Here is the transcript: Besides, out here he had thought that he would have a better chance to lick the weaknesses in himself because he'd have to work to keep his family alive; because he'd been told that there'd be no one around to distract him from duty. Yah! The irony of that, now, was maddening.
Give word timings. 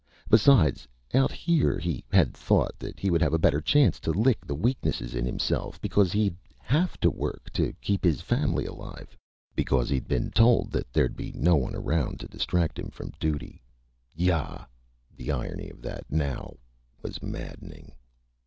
Besides, 0.31 0.87
out 1.13 1.31
here 1.31 1.77
he 1.77 2.03
had 2.11 2.33
thought 2.33 2.79
that 2.79 2.99
he 2.99 3.11
would 3.11 3.21
have 3.21 3.35
a 3.35 3.37
better 3.37 3.61
chance 3.61 3.99
to 3.99 4.09
lick 4.09 4.43
the 4.43 4.55
weaknesses 4.55 5.13
in 5.13 5.25
himself 5.25 5.79
because 5.79 6.11
he'd 6.11 6.35
have 6.59 6.99
to 7.01 7.11
work 7.11 7.51
to 7.53 7.71
keep 7.81 8.03
his 8.03 8.19
family 8.19 8.65
alive; 8.65 9.15
because 9.55 9.89
he'd 9.91 10.07
been 10.07 10.31
told 10.31 10.71
that 10.71 10.91
there'd 10.91 11.15
be 11.15 11.33
no 11.33 11.55
one 11.55 11.75
around 11.75 12.19
to 12.21 12.27
distract 12.27 12.79
him 12.79 12.89
from 12.89 13.11
duty. 13.19 13.61
Yah! 14.15 14.65
The 15.15 15.31
irony 15.31 15.69
of 15.69 15.83
that, 15.83 16.11
now, 16.11 16.55
was 17.03 17.21
maddening. 17.21 17.91